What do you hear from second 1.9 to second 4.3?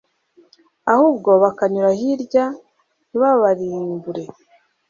hirya ntibabarimbure